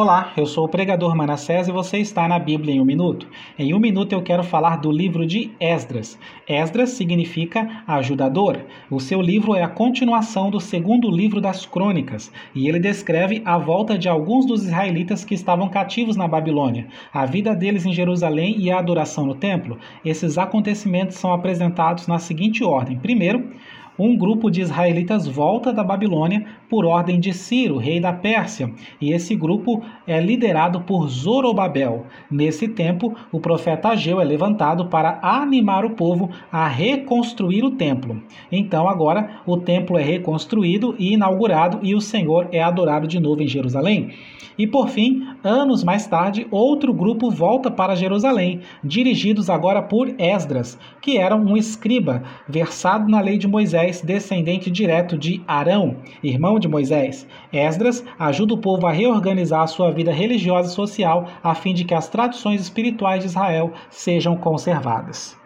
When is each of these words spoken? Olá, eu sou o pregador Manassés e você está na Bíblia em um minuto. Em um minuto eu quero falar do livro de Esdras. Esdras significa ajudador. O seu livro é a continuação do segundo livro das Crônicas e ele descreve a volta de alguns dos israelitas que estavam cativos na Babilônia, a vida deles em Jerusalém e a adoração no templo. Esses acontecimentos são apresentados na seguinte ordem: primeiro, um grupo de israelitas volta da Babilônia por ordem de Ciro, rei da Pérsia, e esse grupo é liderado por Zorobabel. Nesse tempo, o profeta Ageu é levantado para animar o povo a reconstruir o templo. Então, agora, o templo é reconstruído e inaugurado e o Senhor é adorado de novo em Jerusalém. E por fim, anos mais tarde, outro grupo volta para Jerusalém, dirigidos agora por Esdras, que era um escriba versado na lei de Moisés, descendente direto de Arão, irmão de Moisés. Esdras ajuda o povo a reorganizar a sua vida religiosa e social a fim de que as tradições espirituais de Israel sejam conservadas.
Olá, 0.00 0.32
eu 0.36 0.46
sou 0.46 0.64
o 0.64 0.68
pregador 0.68 1.16
Manassés 1.16 1.66
e 1.66 1.72
você 1.72 1.98
está 1.98 2.28
na 2.28 2.38
Bíblia 2.38 2.72
em 2.72 2.80
um 2.80 2.84
minuto. 2.84 3.26
Em 3.58 3.74
um 3.74 3.80
minuto 3.80 4.12
eu 4.12 4.22
quero 4.22 4.44
falar 4.44 4.76
do 4.76 4.92
livro 4.92 5.26
de 5.26 5.50
Esdras. 5.58 6.16
Esdras 6.46 6.90
significa 6.90 7.82
ajudador. 7.84 8.60
O 8.88 9.00
seu 9.00 9.20
livro 9.20 9.56
é 9.56 9.64
a 9.64 9.68
continuação 9.68 10.52
do 10.52 10.60
segundo 10.60 11.10
livro 11.10 11.40
das 11.40 11.66
Crônicas 11.66 12.30
e 12.54 12.68
ele 12.68 12.78
descreve 12.78 13.42
a 13.44 13.58
volta 13.58 13.98
de 13.98 14.08
alguns 14.08 14.46
dos 14.46 14.62
israelitas 14.62 15.24
que 15.24 15.34
estavam 15.34 15.68
cativos 15.68 16.14
na 16.14 16.28
Babilônia, 16.28 16.86
a 17.12 17.26
vida 17.26 17.52
deles 17.52 17.84
em 17.84 17.92
Jerusalém 17.92 18.54
e 18.56 18.70
a 18.70 18.78
adoração 18.78 19.26
no 19.26 19.34
templo. 19.34 19.78
Esses 20.04 20.38
acontecimentos 20.38 21.16
são 21.16 21.32
apresentados 21.32 22.06
na 22.06 22.20
seguinte 22.20 22.62
ordem: 22.62 22.96
primeiro, 22.96 23.50
um 23.98 24.16
grupo 24.16 24.50
de 24.50 24.60
israelitas 24.60 25.26
volta 25.26 25.72
da 25.72 25.82
Babilônia 25.82 26.46
por 26.70 26.84
ordem 26.84 27.18
de 27.18 27.32
Ciro, 27.32 27.76
rei 27.78 27.98
da 27.98 28.12
Pérsia, 28.12 28.70
e 29.00 29.12
esse 29.12 29.34
grupo 29.34 29.82
é 30.06 30.20
liderado 30.20 30.82
por 30.82 31.08
Zorobabel. 31.08 32.06
Nesse 32.30 32.68
tempo, 32.68 33.14
o 33.32 33.40
profeta 33.40 33.88
Ageu 33.88 34.20
é 34.20 34.24
levantado 34.24 34.86
para 34.86 35.18
animar 35.22 35.84
o 35.84 35.90
povo 35.90 36.30
a 36.52 36.68
reconstruir 36.68 37.64
o 37.64 37.72
templo. 37.72 38.22
Então, 38.52 38.88
agora, 38.88 39.40
o 39.44 39.56
templo 39.56 39.98
é 39.98 40.02
reconstruído 40.02 40.94
e 40.98 41.14
inaugurado 41.14 41.80
e 41.82 41.94
o 41.94 42.00
Senhor 42.00 42.48
é 42.52 42.62
adorado 42.62 43.08
de 43.08 43.18
novo 43.18 43.42
em 43.42 43.48
Jerusalém. 43.48 44.12
E 44.58 44.66
por 44.66 44.88
fim, 44.88 45.24
anos 45.44 45.84
mais 45.84 46.08
tarde, 46.08 46.44
outro 46.50 46.92
grupo 46.92 47.30
volta 47.30 47.70
para 47.70 47.94
Jerusalém, 47.94 48.60
dirigidos 48.82 49.48
agora 49.48 49.80
por 49.80 50.12
Esdras, 50.18 50.76
que 51.00 51.16
era 51.16 51.36
um 51.36 51.56
escriba 51.56 52.24
versado 52.48 53.08
na 53.08 53.20
lei 53.20 53.38
de 53.38 53.46
Moisés, 53.46 53.87
descendente 54.04 54.70
direto 54.70 55.16
de 55.16 55.42
Arão, 55.46 55.96
irmão 56.22 56.58
de 56.58 56.68
Moisés. 56.68 57.26
Esdras 57.52 58.04
ajuda 58.18 58.54
o 58.54 58.58
povo 58.58 58.86
a 58.86 58.92
reorganizar 58.92 59.62
a 59.62 59.66
sua 59.66 59.90
vida 59.90 60.12
religiosa 60.12 60.68
e 60.68 60.74
social 60.74 61.28
a 61.42 61.54
fim 61.54 61.72
de 61.72 61.84
que 61.84 61.94
as 61.94 62.08
tradições 62.08 62.60
espirituais 62.60 63.20
de 63.20 63.26
Israel 63.26 63.72
sejam 63.90 64.36
conservadas. 64.36 65.36